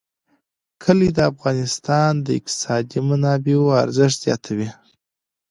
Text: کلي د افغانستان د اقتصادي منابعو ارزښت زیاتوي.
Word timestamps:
کلي 0.83 1.09
د 1.13 1.19
افغانستان 1.31 2.11
د 2.25 2.27
اقتصادي 2.39 2.99
منابعو 3.09 3.65
ارزښت 3.83 4.17
زیاتوي. 4.25 4.69